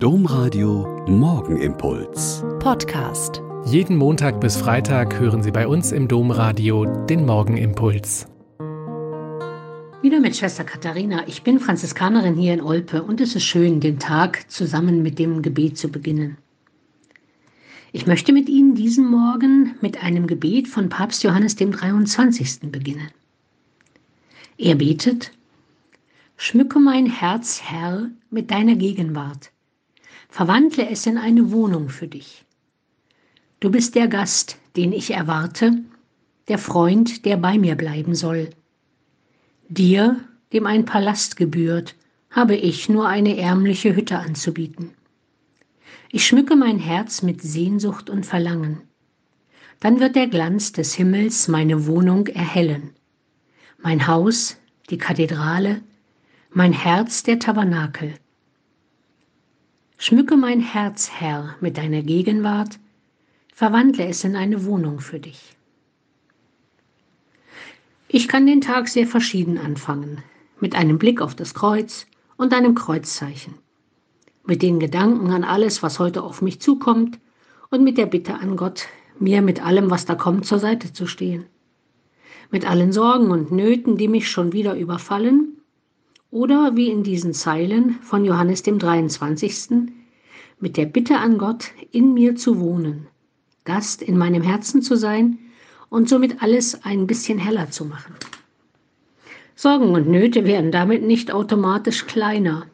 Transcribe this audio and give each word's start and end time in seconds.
Domradio 0.00 1.04
Morgenimpuls. 1.08 2.44
Podcast. 2.60 3.42
Jeden 3.64 3.96
Montag 3.96 4.40
bis 4.40 4.56
Freitag 4.56 5.18
hören 5.18 5.42
Sie 5.42 5.50
bei 5.50 5.66
uns 5.66 5.90
im 5.90 6.06
Domradio 6.06 6.84
den 7.06 7.26
Morgenimpuls. 7.26 8.28
Wieder 10.00 10.20
mit 10.20 10.36
Schwester 10.36 10.62
Katharina. 10.62 11.26
Ich 11.26 11.42
bin 11.42 11.58
Franziskanerin 11.58 12.36
hier 12.36 12.54
in 12.54 12.60
Olpe 12.60 13.02
und 13.02 13.20
es 13.20 13.34
ist 13.34 13.42
schön, 13.42 13.80
den 13.80 13.98
Tag 13.98 14.48
zusammen 14.48 15.02
mit 15.02 15.18
dem 15.18 15.42
Gebet 15.42 15.76
zu 15.76 15.88
beginnen. 15.88 16.38
Ich 17.90 18.06
möchte 18.06 18.32
mit 18.32 18.48
Ihnen 18.48 18.76
diesen 18.76 19.10
Morgen 19.10 19.74
mit 19.80 20.04
einem 20.04 20.28
Gebet 20.28 20.68
von 20.68 20.88
Papst 20.88 21.24
Johannes 21.24 21.56
dem 21.56 21.72
23. 21.72 22.70
beginnen. 22.70 23.10
Er 24.58 24.76
betet, 24.76 25.32
Schmücke 26.36 26.78
mein 26.78 27.06
Herz, 27.06 27.60
Herr, 27.64 28.08
mit 28.30 28.52
deiner 28.52 28.76
Gegenwart 28.76 29.50
verwandle 30.28 30.88
es 30.88 31.06
in 31.06 31.18
eine 31.18 31.50
Wohnung 31.50 31.88
für 31.88 32.06
dich. 32.06 32.44
Du 33.60 33.70
bist 33.70 33.94
der 33.94 34.06
Gast, 34.06 34.58
den 34.76 34.92
ich 34.92 35.10
erwarte, 35.10 35.82
der 36.46 36.58
Freund, 36.58 37.24
der 37.24 37.36
bei 37.36 37.58
mir 37.58 37.74
bleiben 37.74 38.14
soll. 38.14 38.50
Dir, 39.68 40.20
dem 40.52 40.66
ein 40.66 40.84
Palast 40.84 41.36
gebührt, 41.36 41.96
habe 42.30 42.54
ich 42.54 42.88
nur 42.88 43.08
eine 43.08 43.36
ärmliche 43.36 43.96
Hütte 43.96 44.18
anzubieten. 44.18 44.92
Ich 46.10 46.26
schmücke 46.26 46.56
mein 46.56 46.78
Herz 46.78 47.22
mit 47.22 47.42
Sehnsucht 47.42 48.08
und 48.08 48.24
Verlangen. 48.24 48.82
Dann 49.80 50.00
wird 50.00 50.16
der 50.16 50.26
Glanz 50.26 50.72
des 50.72 50.94
Himmels 50.94 51.48
meine 51.48 51.86
Wohnung 51.86 52.26
erhellen. 52.28 52.90
Mein 53.78 54.06
Haus, 54.06 54.56
die 54.90 54.98
Kathedrale, 54.98 55.82
mein 56.50 56.72
Herz 56.72 57.22
der 57.22 57.38
Tabernakel. 57.38 58.14
Schmücke 60.00 60.36
mein 60.36 60.60
Herz, 60.60 61.10
Herr, 61.10 61.56
mit 61.60 61.76
deiner 61.76 62.02
Gegenwart, 62.02 62.78
verwandle 63.52 64.06
es 64.06 64.22
in 64.22 64.36
eine 64.36 64.64
Wohnung 64.64 65.00
für 65.00 65.18
dich. 65.18 65.56
Ich 68.06 68.28
kann 68.28 68.46
den 68.46 68.60
Tag 68.60 68.86
sehr 68.86 69.08
verschieden 69.08 69.58
anfangen, 69.58 70.22
mit 70.60 70.76
einem 70.76 70.98
Blick 70.98 71.20
auf 71.20 71.34
das 71.34 71.52
Kreuz 71.52 72.06
und 72.36 72.54
einem 72.54 72.76
Kreuzzeichen, 72.76 73.54
mit 74.46 74.62
den 74.62 74.78
Gedanken 74.78 75.32
an 75.32 75.42
alles, 75.42 75.82
was 75.82 75.98
heute 75.98 76.22
auf 76.22 76.42
mich 76.42 76.60
zukommt 76.60 77.18
und 77.70 77.82
mit 77.82 77.98
der 77.98 78.06
Bitte 78.06 78.34
an 78.34 78.56
Gott, 78.56 78.86
mir 79.18 79.42
mit 79.42 79.66
allem, 79.66 79.90
was 79.90 80.04
da 80.04 80.14
kommt, 80.14 80.46
zur 80.46 80.60
Seite 80.60 80.92
zu 80.92 81.08
stehen, 81.08 81.46
mit 82.52 82.70
allen 82.70 82.92
Sorgen 82.92 83.32
und 83.32 83.50
Nöten, 83.50 83.96
die 83.96 84.06
mich 84.06 84.30
schon 84.30 84.52
wieder 84.52 84.76
überfallen 84.76 85.57
oder 86.30 86.76
wie 86.76 86.90
in 86.90 87.02
diesen 87.02 87.32
Zeilen 87.32 87.94
von 88.02 88.24
Johannes 88.24 88.62
dem 88.62 88.78
23. 88.78 89.90
mit 90.60 90.76
der 90.76 90.86
Bitte 90.86 91.18
an 91.18 91.38
Gott, 91.38 91.70
in 91.90 92.12
mir 92.12 92.36
zu 92.36 92.60
wohnen, 92.60 93.06
Gast 93.64 94.02
in 94.02 94.18
meinem 94.18 94.42
Herzen 94.42 94.82
zu 94.82 94.96
sein 94.96 95.38
und 95.88 96.08
somit 96.08 96.42
alles 96.42 96.84
ein 96.84 97.06
bisschen 97.06 97.38
heller 97.38 97.70
zu 97.70 97.84
machen. 97.84 98.14
Sorgen 99.54 99.94
und 99.94 100.08
Nöte 100.08 100.44
werden 100.44 100.70
damit 100.70 101.02
nicht 101.02 101.32
automatisch 101.32 102.06
kleiner, 102.06 102.66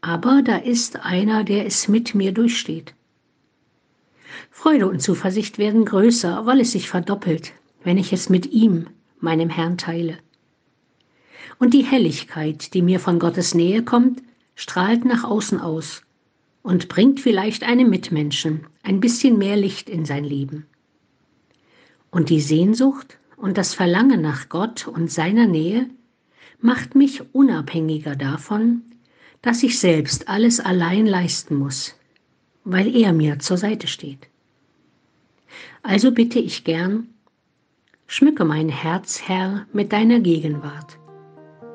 aber 0.00 0.42
da 0.42 0.56
ist 0.56 1.04
einer, 1.04 1.42
der 1.42 1.66
es 1.66 1.88
mit 1.88 2.14
mir 2.14 2.32
durchsteht. 2.32 2.94
Freude 4.50 4.88
und 4.88 5.00
Zuversicht 5.00 5.58
werden 5.58 5.84
größer, 5.84 6.46
weil 6.46 6.60
es 6.60 6.72
sich 6.72 6.88
verdoppelt, 6.88 7.52
wenn 7.82 7.98
ich 7.98 8.12
es 8.12 8.28
mit 8.28 8.52
ihm, 8.52 8.86
meinem 9.18 9.48
Herrn, 9.48 9.78
teile. 9.78 10.18
Und 11.58 11.74
die 11.74 11.84
Helligkeit, 11.84 12.74
die 12.74 12.82
mir 12.82 13.00
von 13.00 13.18
Gottes 13.18 13.54
Nähe 13.54 13.82
kommt, 13.82 14.22
strahlt 14.54 15.04
nach 15.04 15.24
außen 15.24 15.60
aus 15.60 16.02
und 16.62 16.88
bringt 16.88 17.20
vielleicht 17.20 17.62
einem 17.62 17.90
Mitmenschen 17.90 18.66
ein 18.82 19.00
bisschen 19.00 19.38
mehr 19.38 19.56
Licht 19.56 19.88
in 19.88 20.04
sein 20.04 20.24
Leben. 20.24 20.66
Und 22.10 22.30
die 22.30 22.40
Sehnsucht 22.40 23.18
und 23.36 23.58
das 23.58 23.74
Verlangen 23.74 24.22
nach 24.22 24.48
Gott 24.48 24.86
und 24.86 25.10
seiner 25.10 25.46
Nähe 25.46 25.88
macht 26.60 26.94
mich 26.94 27.34
unabhängiger 27.34 28.16
davon, 28.16 28.82
dass 29.42 29.62
ich 29.62 29.78
selbst 29.78 30.28
alles 30.28 30.60
allein 30.60 31.06
leisten 31.06 31.56
muss, 31.56 31.94
weil 32.64 32.94
er 32.96 33.12
mir 33.12 33.38
zur 33.40 33.58
Seite 33.58 33.88
steht. 33.88 34.28
Also 35.82 36.12
bitte 36.12 36.38
ich 36.38 36.64
gern, 36.64 37.08
schmücke 38.06 38.44
mein 38.44 38.70
Herz, 38.70 39.20
Herr, 39.26 39.66
mit 39.72 39.92
deiner 39.92 40.20
Gegenwart 40.20 40.98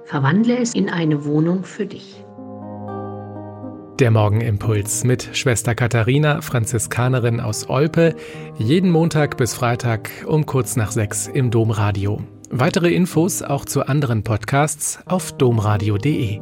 Verwandle 0.09 0.58
es 0.58 0.74
in 0.74 0.90
eine 0.90 1.24
Wohnung 1.24 1.64
für 1.64 1.86
dich. 1.86 2.25
Der 4.00 4.09
Morgenimpuls 4.09 5.03
mit 5.03 5.30
Schwester 5.34 5.75
Katharina, 5.75 6.42
Franziskanerin 6.42 7.40
aus 7.40 7.70
Olpe, 7.70 8.16
jeden 8.58 8.90
Montag 8.90 9.38
bis 9.38 9.53
Freitag 9.53 10.09
um 10.25 10.47
kurz 10.47 10.75
nach 10.75 10.92
sechs 10.92 11.28
im 11.28 11.52
Domradio. 11.52 12.24
Weitere 12.50 12.92
Infos 12.92 13.44
auch 13.44 13.66
zu 13.66 13.86
anderen 13.86 14.24
Podcasts 14.24 14.97
auf 15.06 15.31
domradio.de. 15.34 16.40